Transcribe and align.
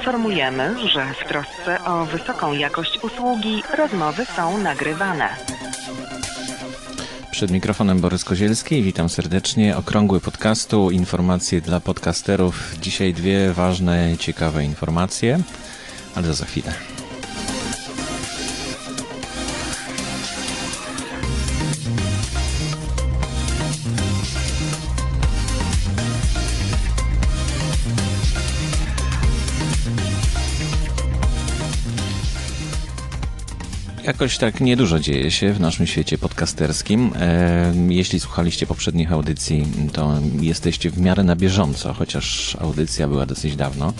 Informujemy, 0.00 0.88
że 0.88 1.06
w 1.14 1.28
trosce 1.28 1.84
o 1.84 2.04
wysoką 2.04 2.52
jakość 2.52 2.98
usługi 3.02 3.62
rozmowy 3.78 4.24
są 4.24 4.58
nagrywane. 4.58 5.28
Przed 7.30 7.50
mikrofonem 7.50 8.00
Borys 8.00 8.24
Kozielski, 8.24 8.82
witam 8.82 9.08
serdecznie. 9.08 9.76
Okrągły 9.76 10.20
podcastu, 10.20 10.90
informacje 10.90 11.60
dla 11.60 11.80
podcasterów. 11.80 12.74
Dzisiaj 12.80 13.14
dwie 13.14 13.52
ważne, 13.52 14.16
ciekawe 14.18 14.64
informacje, 14.64 15.40
ale 16.14 16.34
za 16.34 16.44
chwilę. 16.44 16.72
Jakoś 34.10 34.38
tak 34.38 34.60
niedużo 34.60 35.00
dzieje 35.00 35.30
się 35.30 35.52
w 35.52 35.60
naszym 35.60 35.86
świecie 35.86 36.18
podcasterskim. 36.18 37.12
E, 37.20 37.72
jeśli 37.88 38.20
słuchaliście 38.20 38.66
poprzednich 38.66 39.12
audycji, 39.12 39.66
to 39.92 40.18
jesteście 40.40 40.90
w 40.90 41.00
miarę 41.00 41.24
na 41.24 41.36
bieżąco, 41.36 41.92
chociaż 41.94 42.56
audycja 42.60 43.08
była 43.08 43.26
dosyć 43.26 43.56
dawno. 43.56 43.92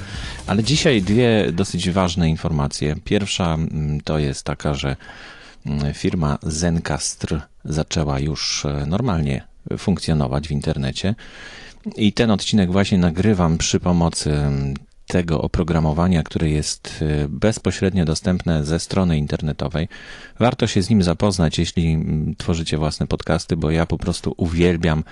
Ale 0.46 0.62
dzisiaj 0.64 1.02
dwie 1.02 1.52
dosyć 1.52 1.91
ważne 1.91 2.30
informacje. 2.30 2.96
Pierwsza 3.05 3.55
mm, 3.55 4.00
to 4.00 4.19
jest 4.19 4.45
taka, 4.45 4.74
że 4.74 4.96
mm, 5.66 5.95
firma 5.95 6.38
Zencastr 6.42 7.41
zaczęła 7.64 8.19
już 8.19 8.66
e, 8.66 8.86
normalnie 8.86 9.45
funkcjonować 9.78 10.48
w 10.48 10.52
internecie. 10.52 11.14
I 11.97 12.12
ten 12.12 12.30
odcinek 12.30 12.72
właśnie 12.72 12.98
nagrywam 12.98 13.58
przy 13.58 13.80
pomocy 13.80 14.33
mm, 14.33 14.74
tego 15.10 15.42
oprogramowania, 15.42 16.23
które 16.23 16.50
jest 16.50 17.03
y, 17.03 17.27
bezpośrednio 17.28 18.05
dostępne 18.05 18.64
ze 18.64 18.80
strony 18.80 19.19
internetowej. 19.19 19.89
Warto 20.39 20.67
się 20.67 20.83
z 20.83 20.91
nim 20.91 21.02
zapoznać, 21.02 21.58
jeśli 21.58 21.92
mm, 21.92 22.34
tworzycie 22.39 22.78
własne 22.78 23.06
podcasty, 23.06 23.56
bo 23.56 23.70
ja 23.70 23.86
po 23.86 23.98
prostu 23.98 24.34
uwielbiam 24.36 25.05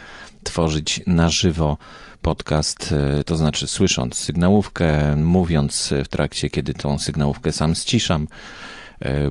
tworzyć 0.45 1.01
na 1.07 1.29
żywo 1.29 1.77
podcast, 2.23 2.95
y, 3.21 3.25
to 3.25 3.37
znaczy 3.37 3.67
słysząc 3.67 4.15
sygnałówkę, 4.15 5.17
mówiąc 5.17 5.95
w 6.05 6.09
trakcie, 6.09 6.51
kiedy 6.51 6.75
tą 6.75 6.99
sygnałówkę 6.99 7.53
sam 7.53 7.75
ściszam 7.75 8.29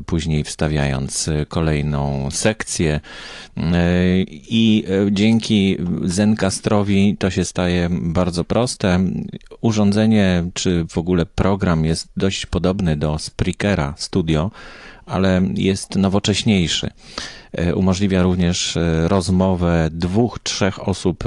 później 0.05 0.43
wstawiając 0.43 1.29
kolejną 1.47 2.31
sekcję. 2.31 2.99
E, 3.57 4.21
I 4.49 4.83
e, 4.87 5.11
dzięki 5.11 5.77
Zencastrowi 6.03 7.17
to 7.19 7.29
się 7.29 7.45
staje 7.45 7.89
bardzo 7.91 8.43
proste. 8.43 8.99
Urządzenie, 9.61 10.43
czy 10.53 10.85
w 10.89 10.97
ogóle 10.97 11.25
program 11.25 11.85
jest 11.85 12.07
dość 12.17 12.45
podobny 12.45 12.95
do 12.95 13.19
Spreakera 13.19 13.93
Studio, 13.97 14.51
ale 15.05 15.41
jest 15.55 15.95
nowocześniejszy. 15.95 16.89
Umożliwia 17.75 18.23
również 18.23 18.77
rozmowę 19.05 19.89
dwóch, 19.91 20.39
trzech 20.43 20.87
osób 20.87 21.23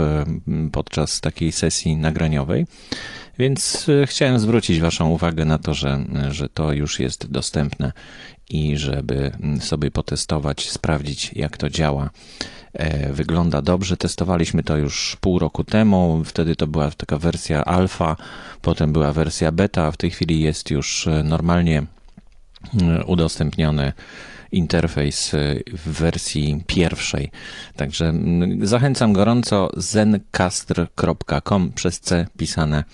podczas 0.72 1.20
takiej 1.20 1.52
sesji 1.52 1.96
nagraniowej. 1.96 2.66
Więc 3.40 3.86
e, 3.88 4.06
chciałem 4.06 4.38
zwrócić 4.38 4.80
Waszą 4.80 5.08
uwagę 5.08 5.44
na 5.44 5.58
to, 5.58 5.74
że, 5.74 6.04
że 6.30 6.48
to 6.48 6.72
już 6.72 7.00
jest 7.00 7.30
dostępne 7.30 7.92
i 8.50 8.76
żeby 8.76 9.32
sobie 9.60 9.90
potestować, 9.90 10.70
sprawdzić, 10.70 11.30
jak 11.32 11.56
to 11.56 11.70
działa. 11.70 12.10
E, 12.72 13.12
wygląda 13.12 13.62
dobrze. 13.62 13.96
Testowaliśmy 13.96 14.62
to 14.62 14.76
już 14.76 15.16
pół 15.20 15.38
roku 15.38 15.64
temu. 15.64 16.22
Wtedy 16.24 16.56
to 16.56 16.66
była 16.66 16.90
taka 16.90 17.18
wersja 17.18 17.64
alfa, 17.64 18.16
potem 18.62 18.92
była 18.92 19.12
wersja 19.12 19.52
beta. 19.52 19.90
W 19.90 19.96
tej 19.96 20.10
chwili 20.10 20.40
jest 20.40 20.70
już 20.70 21.06
e, 21.06 21.22
normalnie 21.22 21.82
udostępniony 23.06 23.92
interfejs 24.52 25.34
y, 25.34 25.62
w 25.72 25.88
wersji 25.88 26.64
pierwszej. 26.66 27.30
Także 27.76 28.12
zachęcam 28.62 29.12
gorąco 29.12 29.70
zencastr.com 29.76 31.72
przez 31.72 32.00
C 32.00 32.26
pisane. 32.36 32.84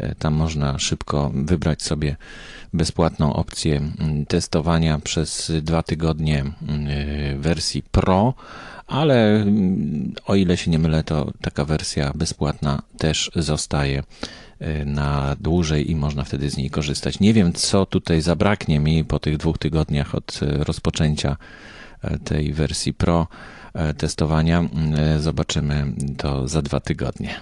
Y, 0.00 0.14
tam 0.18 0.34
można 0.34 0.78
szybko 0.78 1.30
wybrać 1.34 1.82
sobie 1.82 2.16
bezpłatną 2.72 3.32
opcję 3.32 3.76
mm, 3.76 4.26
testowania 4.26 4.98
przez 4.98 5.52
dwa 5.62 5.82
tygodnie 5.82 6.44
y, 7.34 7.38
wersji 7.38 7.82
Pro 7.82 8.34
ale 8.86 9.36
mm, 9.36 10.14
o 10.26 10.34
ile 10.34 10.56
się 10.56 10.70
nie 10.70 10.78
mylę, 10.78 11.04
to 11.04 11.32
taka 11.40 11.64
wersja 11.64 12.12
bezpłatna 12.14 12.82
też 12.98 13.30
zostaje 13.36 14.02
Y, 14.62 14.84
na 14.84 15.36
dłużej 15.40 15.90
i 15.90 15.96
można 15.96 16.24
wtedy 16.24 16.50
z 16.50 16.56
niej 16.56 16.70
korzystać. 16.70 17.20
Nie 17.20 17.34
wiem, 17.34 17.52
co 17.52 17.86
tutaj 17.86 18.20
zabraknie 18.20 18.80
mi 18.80 19.04
po 19.04 19.18
tych 19.18 19.36
dwóch 19.36 19.58
tygodniach 19.58 20.14
od 20.14 20.40
y, 20.42 20.64
rozpoczęcia 20.64 21.36
tej 22.24 22.52
wersji 22.52 22.94
Pro 22.94 23.26
testowania. 23.96 24.64
Zobaczymy 25.18 25.92
to 26.16 26.48
za 26.48 26.62
dwa 26.62 26.80
tygodnie. 26.80 27.40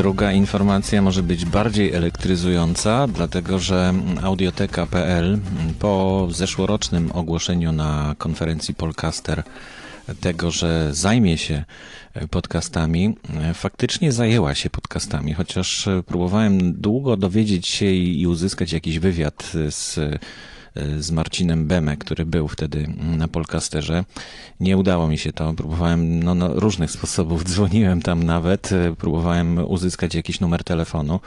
Druga 0.00 0.32
informacja 0.32 1.02
może 1.02 1.22
być 1.22 1.44
bardziej 1.44 1.92
elektryzująca, 1.92 3.06
dlatego 3.08 3.58
że 3.58 3.94
audioteka.pl 4.22 5.38
po 5.78 6.28
zeszłorocznym 6.30 7.12
ogłoszeniu 7.12 7.72
na 7.72 8.14
konferencji 8.18 8.74
Polcaster 8.74 9.42
tego, 10.20 10.50
że 10.50 10.94
zajmie 10.94 11.38
się 11.38 11.64
podcastami, 12.30 13.16
faktycznie 13.54 14.12
zajęła 14.12 14.54
się 14.54 14.70
podcastami, 14.70 15.34
chociaż 15.34 15.88
próbowałem 16.06 16.72
długo 16.72 17.16
dowiedzieć 17.16 17.68
się 17.68 17.86
i 17.92 18.26
uzyskać 18.26 18.72
jakiś 18.72 18.98
wywiad 18.98 19.52
z 19.70 19.98
z 20.98 21.10
Marcinem 21.10 21.66
Beme, 21.66 21.96
który 21.96 22.26
był 22.26 22.48
wtedy 22.48 22.86
na 23.16 23.28
Polcasterze. 23.28 24.04
Nie 24.60 24.76
udało 24.76 25.08
mi 25.08 25.18
się 25.18 25.32
to. 25.32 25.52
Próbowałem 25.52 26.22
no, 26.22 26.34
no, 26.34 26.48
różnych 26.54 26.90
sposobów, 26.90 27.44
dzwoniłem 27.50 28.02
tam 28.02 28.22
nawet, 28.22 28.70
próbowałem 28.98 29.58
uzyskać 29.58 30.14
jakiś 30.14 30.40
numer 30.40 30.64
telefonu. 30.64 31.20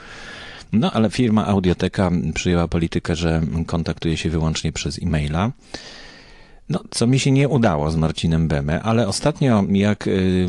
No, 0.72 0.92
ale 0.92 1.10
firma 1.10 1.46
Audioteka 1.46 2.10
przyjęła 2.34 2.68
politykę, 2.68 3.16
że 3.16 3.40
kontaktuje 3.66 4.16
się 4.16 4.30
wyłącznie 4.30 4.72
przez 4.72 5.02
e-maila. 5.02 5.50
No, 6.68 6.80
co 6.90 7.06
mi 7.06 7.18
się 7.18 7.30
nie 7.30 7.48
udało 7.48 7.90
z 7.90 7.96
Marcinem 7.96 8.48
Beme, 8.48 8.82
ale 8.82 9.08
ostatnio 9.08 9.64
jak 9.70 10.06
y, 10.06 10.48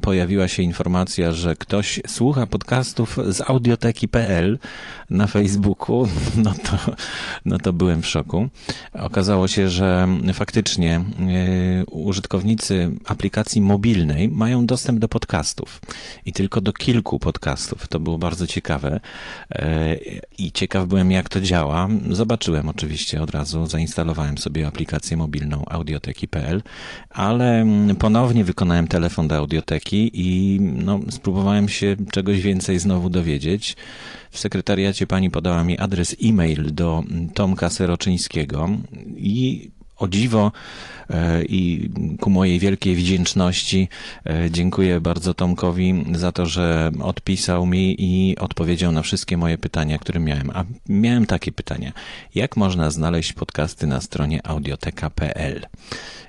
pojawiła 0.00 0.48
się 0.48 0.62
informacja, 0.62 1.32
że 1.32 1.56
ktoś 1.56 2.00
słucha 2.06 2.46
podcastów 2.46 3.18
z 3.28 3.40
audioteki.pl 3.40 4.58
na 5.10 5.26
Facebooku, 5.26 6.08
no 6.44 6.54
to, 6.54 6.92
no 7.44 7.58
to 7.58 7.72
byłem 7.72 8.02
w 8.02 8.06
szoku. 8.06 8.48
Okazało 8.92 9.48
się, 9.48 9.68
że 9.68 10.08
faktycznie 10.34 11.04
y, 11.80 11.84
użytkownicy 11.90 12.90
aplikacji 13.04 13.60
mobilnej 13.60 14.28
mają 14.28 14.66
dostęp 14.66 14.98
do 14.98 15.08
podcastów 15.08 15.80
i 16.26 16.32
tylko 16.32 16.60
do 16.60 16.72
kilku 16.72 17.18
podcastów. 17.18 17.88
To 17.88 18.00
było 18.00 18.18
bardzo 18.18 18.46
ciekawe 18.46 19.00
y, 19.52 20.20
i 20.38 20.52
ciekaw 20.52 20.86
byłem 20.86 21.10
jak 21.10 21.28
to 21.28 21.40
działa. 21.40 21.88
Zobaczyłem 22.10 22.68
oczywiście 22.68 23.22
od 23.22 23.30
razu, 23.30 23.66
zainstalowałem 23.66 24.38
sobie 24.38 24.66
aplikację 24.66 25.16
mobilną 25.16 25.27
mobilną 25.28 25.64
audioteki.pl, 25.66 26.62
ale 27.10 27.60
mm, 27.60 27.96
ponownie 27.96 28.44
wykonałem 28.44 28.88
telefon 28.88 29.28
do 29.28 29.36
audioteki 29.36 30.10
i 30.14 30.60
no, 30.60 31.00
spróbowałem 31.10 31.68
się 31.68 31.96
czegoś 32.10 32.40
więcej 32.40 32.78
znowu 32.78 33.10
dowiedzieć. 33.10 33.76
W 34.30 34.38
sekretariacie 34.38 35.06
pani 35.06 35.30
podała 35.30 35.64
mi 35.64 35.78
adres 35.78 36.16
e-mail 36.24 36.74
do 36.74 37.02
Tomka 37.34 37.70
Seroczyńskiego 37.70 38.68
i 39.16 39.70
o 39.98 40.08
dziwo 40.08 40.52
e, 41.10 41.44
i 41.44 41.90
ku 42.20 42.30
mojej 42.30 42.58
wielkiej 42.58 42.96
wdzięczności 42.96 43.88
e, 44.26 44.50
dziękuję 44.50 45.00
bardzo 45.00 45.34
Tomkowi 45.34 46.04
za 46.12 46.32
to, 46.32 46.46
że 46.46 46.90
odpisał 47.02 47.66
mi 47.66 47.96
i 47.98 48.36
odpowiedział 48.38 48.92
na 48.92 49.02
wszystkie 49.02 49.36
moje 49.36 49.58
pytania, 49.58 49.98
które 49.98 50.20
miałem. 50.20 50.50
A 50.50 50.64
miałem 50.88 51.26
takie 51.26 51.52
pytania. 51.52 51.92
Jak 52.34 52.56
można 52.56 52.90
znaleźć 52.90 53.32
podcasty 53.32 53.86
na 53.86 54.00
stronie 54.00 54.46
audioteka.pl? 54.46 55.66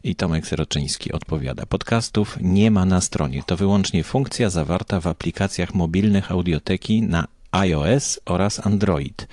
I 0.04 0.16
Tomek 0.16 0.48
Seroczyński 0.48 1.12
odpowiada. 1.12 1.66
Podcastów 1.66 2.38
nie 2.42 2.71
ma 2.71 2.86
na 2.86 3.01
stronie. 3.01 3.44
To 3.45 3.57
wyłącznie 3.57 4.04
funkcja 4.04 4.50
zawarta 4.50 5.00
w 5.00 5.07
aplikacjach 5.07 5.74
mobilnych 5.74 6.31
audioteki 6.31 7.01
na 7.01 7.27
iOS 7.51 8.19
oraz 8.25 8.68
Android. 8.68 9.27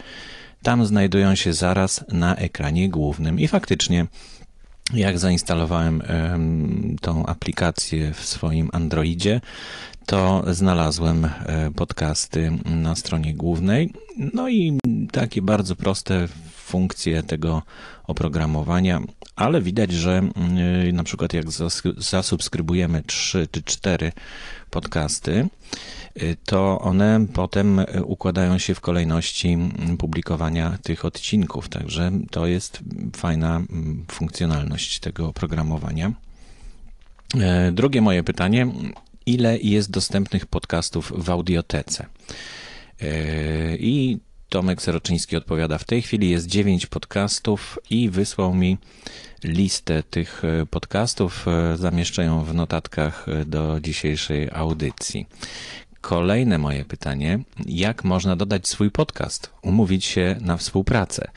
Tam 0.67 0.87
znajdują 0.87 1.35
się 1.35 1.53
zaraz 1.53 2.05
na 2.09 2.37
ekranie 2.37 2.89
głównym. 2.89 3.41
I 3.41 3.49
faktycznie 3.49 4.07
jak 4.95 5.19
zainstalowałem 5.19 6.03
tą 7.01 7.27
aplikację 7.27 8.15
w 8.15 8.25
swoim 8.25 8.71
Androidzie, 8.73 9.41
to 10.07 10.45
znalazłem 10.55 11.25
e, 11.25 11.31
podcasty 11.77 12.53
na 12.65 12.95
stronie 12.95 13.35
głównej. 13.35 13.93
No 14.35 14.49
i 14.49 14.79
takie 15.13 15.43
bardzo 15.43 15.77
proste 15.77 16.29
funkcje 16.55 17.23
tego 17.23 17.63
oprogramowania, 18.07 19.01
ale 19.37 19.63
widać, 19.63 19.93
że 19.93 20.23
y, 20.89 20.93
na 20.93 21.05
przykład 21.05 21.33
jak 21.33 21.47
zasubskrybujemy 21.97 23.03
3 23.03 23.49
czy 23.51 23.63
4 23.63 24.13
podcasty, 24.71 25.49
y, 26.23 26.37
to 26.45 26.81
one 26.81 27.27
potem 27.33 27.81
układają 28.05 28.59
się 28.59 28.75
w 28.75 28.81
kolejności 28.81 29.59
publikowania 29.99 30.79
tych 30.83 31.05
odcinków. 31.05 31.69
Także 31.69 32.11
to 32.31 32.47
jest 32.47 32.81
fajna 33.17 33.63
funkcjonalność 34.11 35.01
tego 35.01 35.29
oprogramowania. 35.29 36.13
E, 37.41 37.73
drugie 37.73 38.01
moje 38.01 38.23
pytanie: 38.23 38.67
ile 39.27 39.59
jest 39.59 39.91
dostępnych 39.91 40.47
podcastów 40.47 41.13
w 41.17 41.31
audiotece? 41.31 42.07
E, 43.01 43.77
I 43.77 44.19
Tomek 44.49 44.83
Seroczyński 44.83 45.37
odpowiada: 45.37 45.79
W 45.79 45.85
tej 45.85 46.03
chwili 46.03 46.31
jest 46.31 46.47
9 46.47 46.87
podcastów 46.87 47.79
i 47.91 48.11
wysłał 48.11 48.55
mi 48.55 48.79
listę 49.45 50.03
tych 50.03 50.43
e, 50.45 50.67
podcastów. 50.67 51.47
Zamieszczę 51.75 52.25
ją 52.25 52.45
w 52.45 52.55
notatkach 52.55 53.27
do 53.47 53.81
dzisiejszej 53.81 54.49
audycji. 54.53 55.27
Kolejne 56.01 56.59
moje 56.59 56.85
pytanie: 56.85 57.39
jak 57.67 58.05
można 58.05 58.37
dodać 58.37 58.69
swój 58.69 58.91
podcast, 58.91 59.51
umówić 59.63 60.05
się 60.05 60.37
na 60.41 60.57
współpracę? 60.57 61.31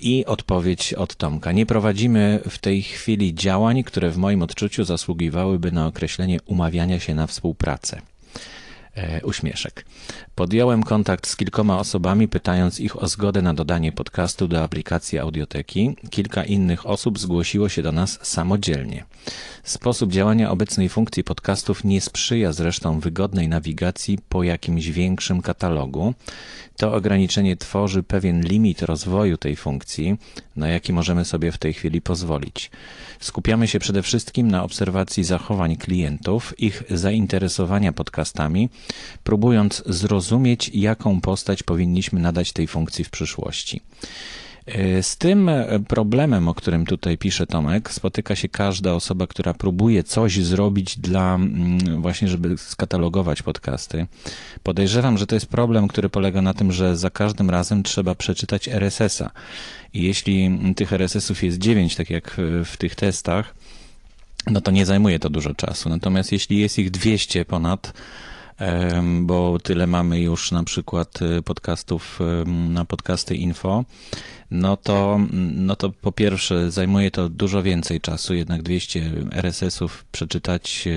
I 0.00 0.24
odpowiedź 0.26 0.94
od 0.94 1.16
Tomka. 1.16 1.52
Nie 1.52 1.66
prowadzimy 1.66 2.40
w 2.48 2.58
tej 2.58 2.82
chwili 2.82 3.34
działań, 3.34 3.84
które 3.84 4.10
w 4.10 4.16
moim 4.16 4.42
odczuciu 4.42 4.84
zasługiwałyby 4.84 5.72
na 5.72 5.86
określenie 5.86 6.38
umawiania 6.46 7.00
się 7.00 7.14
na 7.14 7.26
współpracę. 7.26 8.00
E, 8.94 9.20
uśmieszek. 9.24 9.84
Podjąłem 10.34 10.82
kontakt 10.82 11.26
z 11.26 11.36
kilkoma 11.36 11.78
osobami, 11.78 12.28
pytając 12.28 12.80
ich 12.80 13.02
o 13.02 13.08
zgodę 13.08 13.42
na 13.42 13.54
dodanie 13.54 13.92
podcastu 13.92 14.48
do 14.48 14.62
aplikacji 14.62 15.18
audioteki. 15.18 15.96
Kilka 16.10 16.44
innych 16.44 16.86
osób 16.86 17.18
zgłosiło 17.18 17.68
się 17.68 17.82
do 17.82 17.92
nas 17.92 18.18
samodzielnie. 18.22 19.04
Sposób 19.64 20.12
działania 20.12 20.50
obecnej 20.50 20.88
funkcji 20.88 21.24
podcastów 21.24 21.84
nie 21.84 22.00
sprzyja 22.00 22.52
zresztą 22.52 23.00
wygodnej 23.00 23.48
nawigacji 23.48 24.18
po 24.28 24.42
jakimś 24.42 24.86
większym 24.86 25.42
katalogu. 25.42 26.14
To 26.76 26.94
ograniczenie 26.94 27.56
tworzy 27.56 28.02
pewien 28.02 28.42
limit 28.42 28.82
rozwoju 28.82 29.36
tej 29.36 29.56
funkcji, 29.56 30.16
na 30.56 30.68
jaki 30.68 30.92
możemy 30.92 31.24
sobie 31.24 31.52
w 31.52 31.58
tej 31.58 31.72
chwili 31.72 32.00
pozwolić. 32.00 32.70
Skupiamy 33.20 33.68
się 33.68 33.78
przede 33.78 34.02
wszystkim 34.02 34.50
na 34.50 34.62
obserwacji 34.64 35.24
zachowań 35.24 35.76
klientów, 35.76 36.60
ich 36.60 36.82
zainteresowania 36.90 37.92
podcastami, 37.92 38.68
próbując 39.24 39.82
zrozumieć, 39.86 40.70
jaką 40.74 41.20
postać 41.20 41.62
powinniśmy 41.62 42.20
nadać 42.20 42.52
tej 42.52 42.66
funkcji 42.66 43.04
w 43.04 43.10
przyszłości. 43.10 43.80
E, 44.66 45.02
z 45.02 45.16
tym 45.16 45.50
problemem, 45.88 46.48
o 46.48 46.54
którym 46.54 46.86
tutaj 46.86 47.18
pisze 47.18 47.46
Tomek, 47.46 47.92
spotyka 47.92 48.36
się 48.36 48.48
każda 48.48 48.94
osoba, 48.94 49.26
która 49.26 49.54
próbuje 49.54 50.04
coś 50.04 50.44
zrobić 50.44 50.98
dla 50.98 51.34
mm, 51.34 52.02
właśnie, 52.02 52.28
żeby 52.28 52.58
skatalogować 52.58 53.42
podcasty. 53.42 54.06
Podejrzewam, 54.62 55.18
że 55.18 55.26
to 55.26 55.36
jest 55.36 55.46
problem, 55.46 55.88
który 55.88 56.08
polega 56.08 56.42
na 56.42 56.54
tym, 56.54 56.72
że 56.72 56.96
za 56.96 57.10
każdym 57.10 57.50
razem 57.50 57.82
trzeba 57.82 58.14
przeczytać 58.14 58.68
RSS-a. 58.68 59.30
I 59.94 60.02
jeśli 60.02 60.50
tych 60.76 60.92
RSS-ów 60.92 61.42
jest 61.42 61.58
9, 61.58 61.96
tak 61.96 62.10
jak 62.10 62.36
w 62.64 62.76
tych 62.76 62.94
testach, 62.94 63.54
no 64.46 64.60
to 64.60 64.70
nie 64.70 64.86
zajmuje 64.86 65.18
to 65.18 65.30
dużo 65.30 65.54
czasu. 65.54 65.88
Natomiast 65.88 66.32
jeśli 66.32 66.58
jest 66.58 66.78
ich 66.78 66.90
200 66.90 67.44
ponad, 67.44 67.92
bo 69.20 69.58
tyle 69.58 69.86
mamy 69.86 70.20
już 70.20 70.52
na 70.52 70.64
przykład 70.64 71.22
y, 71.22 71.42
podcastów 71.42 72.18
na 72.46 72.84
podcasty 72.84 73.36
info, 73.36 73.84
no 74.50 74.76
to, 74.76 75.20
no 75.54 75.76
to 75.76 75.90
po 75.90 76.12
pierwsze 76.12 76.70
zajmuje 76.70 77.10
to 77.10 77.28
dużo 77.28 77.62
więcej 77.62 78.00
czasu, 78.00 78.34
jednak 78.34 78.62
200 78.62 79.10
RSS-ów 79.32 80.04
przeczytać, 80.12 80.88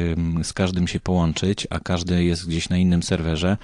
z 0.44 0.54
każdym 0.54 0.88
się 0.88 1.00
połączyć, 1.00 1.68
a 1.70 1.80
każdy 1.80 2.24
jest 2.24 2.48
gdzieś 2.48 2.70
na 2.70 2.78
innym 2.78 3.04
serwerze. 3.04 3.58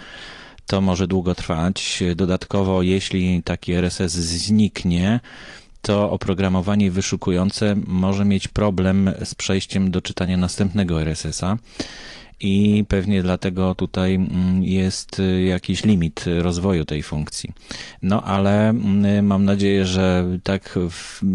To 0.66 0.82
może 0.82 1.08
długo 1.08 1.36
trwać. 1.36 2.04
Dodatkowo, 2.16 2.82
jeśli 2.82 3.44
taki 3.44 3.74
RSS 3.74 4.14
zniknie, 4.14 5.20
to 5.82 6.12
oprogramowanie 6.12 6.92
wyszukujące 6.92 7.76
może 7.88 8.26
mieć 8.26 8.48
problem 8.48 9.12
z 9.24 9.36
przejściem 9.36 9.92
do 9.92 10.02
czytania 10.02 10.38
następnego 10.38 11.02
RSS-a 11.02 11.58
i 12.40 12.86
pewnie 12.88 13.24
dlatego 13.24 13.76
tutaj 13.76 14.16
mm, 14.16 14.64
jest 14.64 15.20
y, 15.20 15.42
jakiś 15.42 15.84
limit 15.84 16.26
rozwoju 16.40 16.86
tej 16.86 17.04
funkcji. 17.04 17.52
No 18.02 18.24
ale 18.24 18.70
mm, 18.70 19.26
mam 19.26 19.46
nadzieję, 19.46 19.86
że 19.86 20.26
tak 20.44 20.80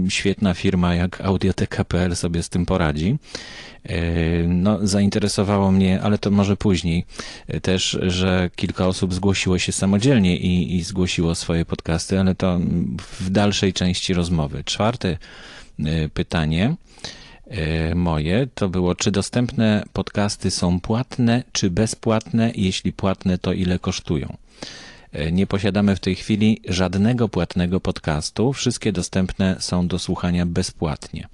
świetna 0.08 0.54
firma 0.54 0.94
jak 0.94 1.20
Audioteka.pl 1.20 2.16
sobie 2.16 2.42
z 2.42 2.48
tym 2.48 2.66
poradzi. 2.66 3.16
Y, 3.90 4.46
no, 4.48 4.78
zainteresowało 4.86 5.72
mnie, 5.72 6.02
ale 6.02 6.18
to 6.18 6.30
może 6.30 6.56
później 6.56 7.04
y, 7.54 7.60
też, 7.60 7.98
że 8.02 8.50
kilka 8.56 8.86
osób 8.86 9.14
zgłosiło 9.14 9.58
się 9.58 9.72
samodzielnie 9.72 10.36
i, 10.36 10.76
i 10.76 10.82
zgłosiło 10.82 11.34
swoje 11.34 11.64
podcasty, 11.64 12.20
ale 12.20 12.34
to 12.34 12.60
w 13.20 13.30
dalszej 13.30 13.72
części 13.72 14.14
rozmowy. 14.14 14.64
Czwarte 14.64 15.18
pytanie 16.14 16.74
moje 17.94 18.46
to 18.54 18.68
było, 18.68 18.94
czy 18.94 19.10
dostępne 19.10 19.84
podcasty 19.92 20.50
są 20.50 20.80
płatne, 20.80 21.42
czy 21.52 21.70
bezpłatne? 21.70 22.52
Jeśli 22.54 22.92
płatne, 22.92 23.38
to 23.38 23.52
ile 23.52 23.78
kosztują? 23.78 24.36
E, 25.14 25.32
nie 25.32 25.46
posiadamy 25.46 25.96
w 25.96 26.00
tej 26.00 26.14
chwili 26.14 26.60
żadnego 26.68 27.28
płatnego 27.28 27.80
podcastu. 27.80 28.52
Wszystkie 28.52 28.92
dostępne 28.92 29.56
są 29.60 29.86
do 29.86 29.98
słuchania 29.98 30.46
bezpłatnie. 30.46 31.28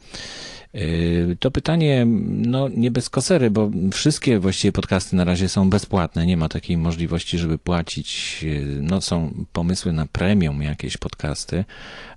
Yy, 0.75 1.37
to 1.41 1.51
pytanie, 1.51 2.07
no 2.27 2.69
nie 2.69 2.91
bez 2.91 3.11
kosery, 3.11 3.51
bo 3.51 3.71
wszystkie 3.93 4.39
właściwie 4.39 4.73
podcasty 4.73 5.17
na 5.17 5.25
razie 5.25 5.49
są 5.49 5.71
bezpłatne. 5.71 6.27
Nie 6.27 6.37
ma 6.37 6.49
takiej 6.49 6.77
możliwości, 6.77 7.39
żeby 7.39 7.59
płacić. 7.59 8.43
Yy, 8.43 8.65
no 8.83 9.01
są 9.01 9.35
pomysły 9.53 9.93
na 9.93 10.07
premium 10.07 10.63
jakieś 10.63 10.97
podcasty, 10.97 11.65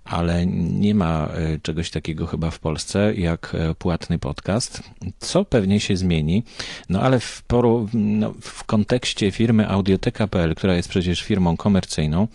ale 0.05 0.45
nie 0.45 0.95
ma 0.95 1.29
yy, 1.49 1.59
czegoś 1.59 1.89
takiego 1.89 2.27
chyba 2.27 2.51
w 2.51 2.59
Polsce 2.59 3.13
jak 3.15 3.55
płatny 3.79 4.19
podcast, 4.19 4.83
co 5.19 5.45
pewnie 5.45 5.79
się 5.79 5.97
zmieni. 5.97 6.43
No 6.89 7.01
ale 7.01 7.19
w, 7.19 7.41
poru, 7.41 7.89
no, 7.93 8.33
w 8.41 8.63
kontekście 8.63 9.31
firmy 9.31 9.69
Audioteka.pl, 9.69 10.55
która 10.55 10.75
jest 10.75 10.89
przecież 10.89 11.23
firmą 11.23 11.57
komercyjną, 11.57 12.27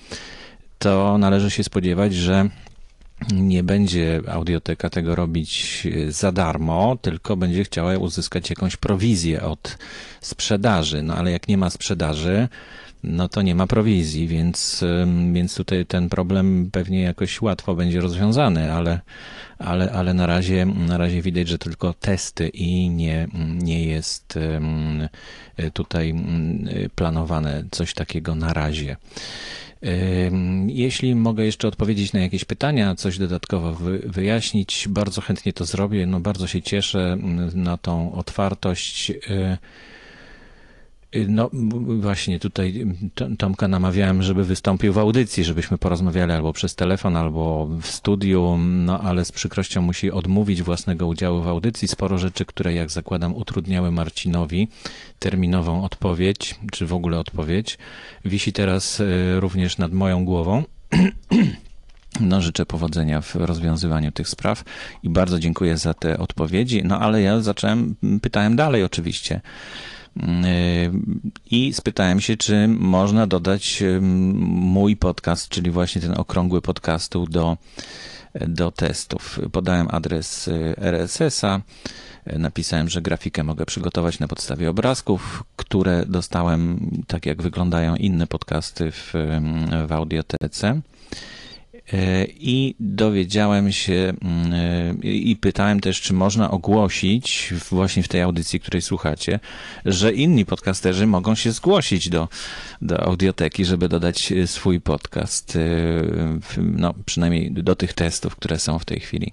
to 0.78 1.18
należy 1.18 1.50
się 1.50 1.64
spodziewać, 1.64 2.14
że 2.14 2.48
nie 3.32 3.62
będzie 3.62 4.22
audioteka 4.28 4.90
tego 4.90 5.14
robić 5.14 5.82
e, 6.08 6.12
za 6.12 6.32
darmo, 6.32 6.96
tylko 7.02 7.37
będzie 7.37 7.64
chciała 7.64 7.98
uzyskać 7.98 8.50
jakąś 8.50 8.76
prowizję 8.76 9.42
od 9.42 9.78
sprzedaży. 10.20 11.02
No 11.02 11.14
ale 11.14 11.30
jak 11.30 11.48
nie 11.48 11.58
ma 11.58 11.70
sprzedaży, 11.70 12.48
no 13.02 13.28
to 13.28 13.43
nie 13.43 13.55
ma 13.55 13.67
prowizji, 13.67 14.28
więc, 14.28 14.85
więc 15.33 15.55
tutaj 15.55 15.87
ten 15.87 16.09
problem 16.09 16.71
pewnie 16.73 17.00
jakoś 17.00 17.43
łatwo 17.43 17.75
będzie 17.75 18.00
rozwiązany, 18.00 18.73
ale, 18.73 19.00
ale, 19.59 19.93
ale 19.93 20.14
na, 20.14 20.26
razie, 20.26 20.67
na 20.67 20.99
razie 20.99 21.23
widać, 21.23 21.49
że 21.49 21.59
tylko 21.59 21.95
testy 21.95 22.49
i 22.49 22.90
nie, 22.90 23.28
nie 23.62 23.85
jest 23.85 24.38
tutaj 25.73 26.14
planowane 26.95 27.64
coś 27.71 27.95
takiego 27.95 28.35
na 28.35 28.52
razie. 28.52 28.97
Jeśli 30.67 31.14
mogę 31.14 31.45
jeszcze 31.45 31.69
odpowiedzieć 31.69 32.12
na 32.12 32.21
jakieś 32.21 32.45
pytania, 32.45 32.95
coś 32.95 33.19
dodatkowo 33.19 33.76
wyjaśnić, 34.07 34.87
bardzo 34.88 35.21
chętnie 35.21 35.52
to 35.52 35.64
zrobię. 35.64 36.07
No, 36.07 36.21
bardzo 36.21 36.47
się 36.47 36.62
cieszę 36.62 37.19
na 37.55 37.76
tą 37.76 38.12
otwartość. 38.12 39.12
Y, 41.16 41.26
no 41.28 41.50
właśnie 42.00 42.38
tutaj 42.38 42.86
Tomka 43.38 43.68
namawiałem, 43.68 44.22
żeby 44.22 44.44
wystąpił 44.44 44.92
w 44.92 44.98
audycji, 44.98 45.44
żebyśmy 45.44 45.78
porozmawiali 45.78 46.32
albo 46.32 46.52
przez 46.52 46.74
telefon, 46.74 47.16
albo 47.16 47.68
w 47.82 47.86
studiu, 47.86 48.56
no 48.58 49.00
ale 49.00 49.24
z 49.24 49.32
przykrością 49.32 49.82
musi 49.82 50.10
odmówić 50.10 50.62
własnego 50.62 51.06
udziału 51.06 51.42
w 51.42 51.48
audycji. 51.48 51.88
Sporo 51.88 52.18
rzeczy, 52.18 52.44
które 52.44 52.74
jak 52.74 52.90
zakładam 52.90 53.36
utrudniały 53.36 53.90
Marcinowi 53.90 54.68
terminową 55.18 55.84
odpowiedź, 55.84 56.54
czy 56.72 56.86
w 56.86 56.92
ogóle 56.92 57.18
odpowiedź, 57.18 57.78
wisi 58.24 58.52
teraz 58.52 59.00
y, 59.00 59.40
również 59.40 59.78
nad 59.78 59.92
moją 59.92 60.24
głową. 60.24 60.62
No, 62.20 62.40
życzę 62.40 62.66
powodzenia 62.66 63.20
w 63.20 63.34
rozwiązywaniu 63.34 64.12
tych 64.12 64.28
spraw 64.28 64.64
i 65.02 65.08
bardzo 65.08 65.38
dziękuję 65.38 65.76
za 65.76 65.94
te 65.94 66.18
odpowiedzi. 66.18 66.82
No, 66.84 67.00
ale 67.00 67.22
ja 67.22 67.40
zacząłem, 67.40 67.96
pytałem 68.22 68.56
dalej 68.56 68.84
oczywiście. 68.84 69.40
Y, 70.16 70.20
I 71.50 71.72
spytałem 71.72 72.20
się, 72.20 72.36
czy 72.36 72.68
można 72.68 73.26
dodać 73.26 73.82
y, 73.82 74.00
mój 74.00 74.96
podcast, 74.96 75.48
czyli 75.48 75.70
właśnie 75.70 76.00
ten 76.00 76.20
okrągły 76.20 76.62
podcastu 76.62 77.26
do, 77.26 77.56
do 78.48 78.70
testów. 78.70 79.40
Podałem 79.52 79.88
adres 79.90 80.50
RSS-a 80.76 81.60
napisałem, 82.26 82.88
że 82.88 83.02
grafikę 83.02 83.44
mogę 83.44 83.66
przygotować 83.66 84.18
na 84.18 84.28
podstawie 84.28 84.70
obrazków, 84.70 85.44
które 85.56 86.06
dostałem, 86.06 86.90
tak 87.06 87.26
jak 87.26 87.42
wyglądają 87.42 87.96
inne 87.96 88.26
podcasty 88.26 88.90
w, 88.90 89.12
w 89.86 89.92
audiotece. 89.92 90.80
E, 91.92 92.25
I 92.25 92.75
dowiedziałem 92.80 93.73
się 93.73 94.12
mm, 94.23 94.52
e, 95.04 95.09
i 95.09 95.37
pytałem 95.37 95.80
też, 95.80 96.00
czy 96.00 96.14
można 96.14 96.50
ogłosić 96.50 97.54
właśnie 97.71 98.02
w 98.02 98.09
tej 98.09 98.23
audycji, 98.23 98.61
której 98.61 98.83
słuchacie, 98.83 99.40
że 99.85 100.12
inni 100.12 100.45
podcasterzy 100.45 101.07
mogą 101.07 101.35
się 101.35 101.52
zgłosić 101.52 102.09
do, 102.09 102.28
do 102.83 103.00
audioteki, 103.00 103.64
żeby 103.64 103.88
dodać 103.88 104.33
e, 104.33 104.47
swój 104.47 104.80
podcast, 104.80 105.59
no, 106.57 106.95
przynajmniej 107.07 107.52
do 107.52 107.76
tych 107.76 107.92
testów, 107.92 108.37
które 108.37 108.59
są 108.59 108.78
w 108.78 108.85
tej 108.85 109.00
chwili. 109.00 109.33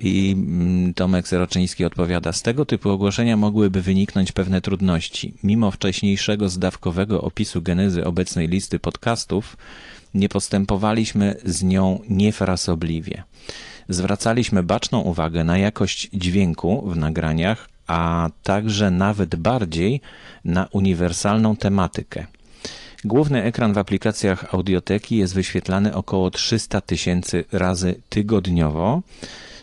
I 0.00 0.36
mm, 0.38 0.94
Tomek 0.94 1.28
Zeroczyński 1.28 1.84
odpowiada, 1.84 2.32
z 2.32 2.42
tego 2.42 2.64
typu 2.64 2.90
ogłoszenia 2.90 3.36
mogłyby 3.36 3.82
wyniknąć 3.82 4.32
pewne 4.32 4.60
trudności. 4.60 5.34
Mimo 5.42 5.70
wcześniejszego 5.70 6.48
zdawkowego 6.48 7.22
opisu 7.22 7.62
genezy 7.62 8.04
obecnej 8.04 8.48
listy 8.48 8.78
podcastów, 8.78 9.56
nie 10.14 10.28
postępowaliśmy 10.28 11.34
z 11.44 11.62
nią 11.62 12.00
niefrasobliwie. 12.08 13.22
Zwracaliśmy 13.88 14.62
baczną 14.62 15.00
uwagę 15.00 15.44
na 15.44 15.58
jakość 15.58 16.08
dźwięku 16.12 16.90
w 16.90 16.96
nagraniach, 16.96 17.68
a 17.86 18.30
także 18.42 18.90
nawet 18.90 19.36
bardziej 19.36 20.00
na 20.44 20.68
uniwersalną 20.72 21.56
tematykę. 21.56 22.26
Główny 23.04 23.42
ekran 23.42 23.72
w 23.72 23.78
aplikacjach 23.78 24.54
audioteki 24.54 25.16
jest 25.16 25.34
wyświetlany 25.34 25.94
około 25.94 26.30
300 26.30 26.80
tysięcy 26.80 27.44
razy 27.52 28.00
tygodniowo 28.08 29.02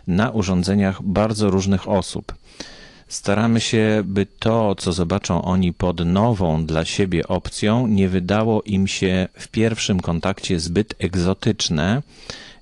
na 0.07 0.31
urządzeniach 0.31 1.01
bardzo 1.01 1.49
różnych 1.49 1.89
osób. 1.89 2.33
Staramy 3.07 3.61
się, 3.61 4.03
by 4.05 4.25
to, 4.25 4.75
co 4.75 4.93
zobaczą 4.93 5.41
oni 5.41 5.73
pod 5.73 6.05
nową 6.05 6.65
dla 6.65 6.85
siebie 6.85 7.27
opcją, 7.27 7.87
nie 7.87 8.09
wydało 8.09 8.61
im 8.61 8.87
się 8.87 9.27
w 9.33 9.47
pierwszym 9.47 9.99
kontakcie 9.99 10.59
zbyt 10.59 10.95
egzotyczne, 10.99 12.01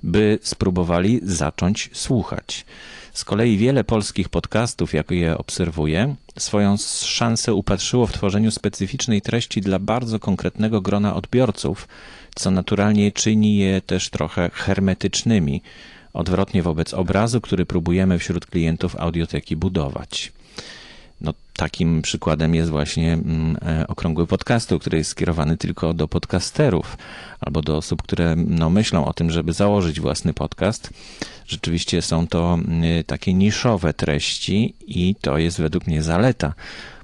by 0.03 0.39
spróbowali 0.41 1.19
zacząć 1.23 1.89
słuchać. 1.93 2.65
Z 3.13 3.25
kolei 3.25 3.57
wiele 3.57 3.83
polskich 3.83 4.29
podcastów, 4.29 4.93
jak 4.93 5.11
je 5.11 5.37
obserwuję, 5.37 6.15
swoją 6.39 6.77
szansę 7.01 7.53
upatrzyło 7.53 8.07
w 8.07 8.13
tworzeniu 8.13 8.51
specyficznej 8.51 9.21
treści 9.21 9.61
dla 9.61 9.79
bardzo 9.79 10.19
konkretnego 10.19 10.81
grona 10.81 11.15
odbiorców, 11.15 11.87
co 12.35 12.51
naturalnie 12.51 13.11
czyni 13.11 13.57
je 13.57 13.81
też 13.81 14.09
trochę 14.09 14.49
hermetycznymi, 14.53 15.61
odwrotnie 16.13 16.63
wobec 16.63 16.93
obrazu, 16.93 17.41
który 17.41 17.65
próbujemy 17.65 18.19
wśród 18.19 18.45
klientów 18.45 18.95
audioteki 18.95 19.55
budować. 19.55 20.31
No, 21.21 21.33
takim 21.55 22.01
przykładem 22.01 22.55
jest 22.55 22.69
właśnie 22.69 23.13
mm, 23.13 23.57
e, 23.61 23.87
okrągły 23.87 24.27
podcastu, 24.27 24.79
który 24.79 24.97
jest 24.97 25.09
skierowany 25.09 25.57
tylko 25.57 25.93
do 25.93 26.07
podcasterów 26.07 26.97
albo 27.39 27.61
do 27.61 27.77
osób, 27.77 28.01
które 28.01 28.35
no, 28.35 28.69
myślą 28.69 29.05
o 29.05 29.13
tym, 29.13 29.31
żeby 29.31 29.53
założyć 29.53 29.99
własny 29.99 30.33
podcast. 30.33 30.89
Rzeczywiście 31.47 32.01
są 32.01 32.27
to 32.27 32.53
mm, 32.53 33.03
takie 33.03 33.33
niszowe 33.33 33.93
treści 33.93 34.73
i 34.87 35.15
to 35.21 35.37
jest 35.37 35.61
według 35.61 35.87
mnie 35.87 36.03
zaleta 36.03 36.53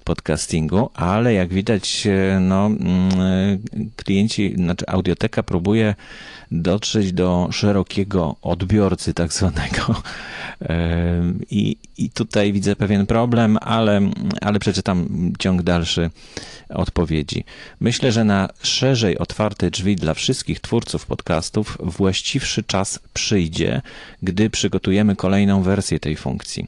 podcastingu, 0.10 0.90
ale 0.94 1.34
jak 1.34 1.54
widać, 1.54 2.08
e, 2.08 2.40
no, 2.40 2.66
mm, 2.66 2.80
e, 3.20 3.58
klienci, 3.96 4.54
znaczy 4.56 4.86
audioteka 4.88 5.44
próbuje 5.44 5.96
dotrzeć 6.52 7.14
do 7.14 7.48
szerokiego 7.52 8.36
odbiorcy, 8.42 9.14
tak 9.14 9.34
zwanego. 9.34 10.02
E, 10.62 11.22
I, 11.52 11.78
I 11.98 12.10
tutaj 12.10 12.54
widzę 12.54 12.76
pewien 12.76 13.06
problem, 13.06 13.58
ale, 13.62 14.02
ale 14.42 14.60
przeczytam 14.60 15.08
ciąg 15.40 15.62
dalszy 15.62 16.10
odpowiedzi. 16.70 17.44
Myślę, 17.80 18.12
że 18.12 18.24
na 18.24 18.50
szerzej 18.64 19.18
otwarte 19.18 19.72
drzwi 19.72 19.96
dla 19.96 20.14
wszystkich 20.14 20.60
twórców 20.60 21.06
podcastów 21.06 21.78
właściwszy 21.80 22.64
czas 22.64 23.00
przyjdzie, 23.14 23.82
gdy 24.24 24.50
przygotujemy 24.50 25.16
kolejną 25.16 25.62
wersję 25.62 26.00
tej 26.00 26.16
funkcji 26.16 26.68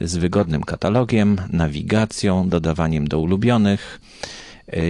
z 0.00 0.16
wygodnym 0.16 0.62
katalogiem, 0.62 1.36
nawigacją, 1.52 2.48
dodawaniem 2.48 3.08
do 3.08 3.20
ulubionych. 3.20 4.00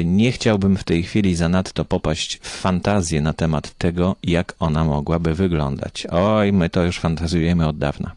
Nie 0.05 0.33
chciałbym 0.33 0.77
w 0.77 0.85
tej 0.85 1.03
chwili 1.03 1.35
zanadto 1.35 1.85
popaść 1.85 2.39
w 2.43 2.49
fantazję 2.49 3.21
na 3.21 3.33
temat 3.33 3.75
tego, 3.79 4.17
jak 4.23 4.55
ona 4.61 4.85
mogłaby 4.85 5.35
wyglądać. 5.35 6.07
Oj, 6.11 6.53
my 6.53 6.71
to 6.71 6.83
już 6.83 6.99
fantazjujemy 6.99 7.69
od 7.69 7.79
dawna. 7.79 8.13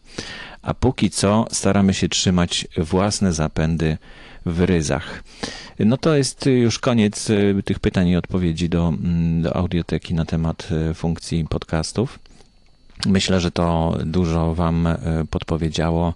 A 0.62 0.74
póki 0.74 1.10
co 1.10 1.46
staramy 1.50 1.94
się 1.94 2.08
trzymać 2.08 2.66
własne 2.76 3.32
zapędy 3.32 3.98
w 4.46 4.60
ryzach. 4.60 5.22
No 5.78 5.96
to 5.96 6.14
jest 6.14 6.46
już 6.46 6.78
koniec 6.78 7.30
e, 7.30 7.62
tych 7.64 7.78
pytań 7.78 8.08
i 8.08 8.16
odpowiedzi 8.16 8.68
do, 8.68 8.88
mm, 8.88 9.42
do 9.42 9.56
audioteki 9.56 10.14
na 10.14 10.24
temat 10.24 10.68
e, 10.90 10.94
funkcji 10.94 11.46
podcastów. 11.50 12.18
Myślę, 13.06 13.40
że 13.40 13.50
to 13.50 13.98
dużo 14.04 14.54
Wam 14.54 14.86
e, 14.86 14.98
podpowiedziało 15.30 16.14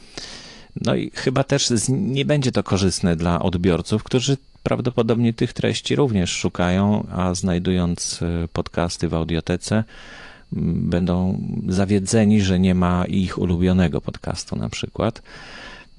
No 0.81 0.95
i 0.95 1.11
chyba 1.15 1.45
też 1.45 1.73
nie 1.89 2.25
będzie 2.25 2.53
to 2.53 2.63
korzystne 2.63 3.17
dla 3.17 3.43
odbiorców, 3.43 4.03
którzy 4.03 4.37
prawdopodobnie 4.63 5.33
tych 5.33 5.53
treści 5.53 5.97
również 5.97 6.31
szukają, 6.31 7.07
a 7.11 7.35
znajdując 7.35 8.21
e, 8.23 8.49
podcasty 8.49 9.09
w 9.09 9.15
audiotece, 9.15 9.85
będą 10.53 11.43
zawiedzeni, 11.69 12.41
że 12.41 12.61
nie 12.61 12.75
ma 12.75 13.05
ich 13.05 13.39
ulubionego 13.39 14.01
podcastu 14.01 14.57
na 14.57 14.69
przykład. 14.69 15.23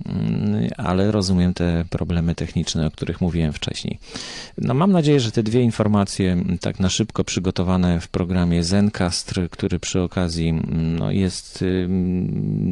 Mm, 0.06 0.70
ale 0.78 1.12
rozumiem 1.12 1.54
te 1.54 1.86
problemy 1.90 2.36
techniczne, 2.36 2.86
o 2.86 2.92
których 2.92 3.22
mówiłem 3.22 3.54
wcześniej. 3.54 4.00
No 4.58 4.74
mam 4.74 4.92
nadzieję, 4.92 5.20
że 5.20 5.32
te 5.32 5.44
dwie 5.44 5.62
informacje, 5.62 6.32
mm, 6.32 6.58
tak 6.58 6.80
na 6.80 6.90
szybko 6.90 7.24
przygotowane 7.24 8.00
w 8.00 8.08
programie 8.08 8.64
Zencast, 8.64 9.34
który 9.52 9.80
przy 9.80 10.02
okazji 10.02 10.50
mm, 10.50 11.00
no, 11.00 11.12
jest, 11.12 11.64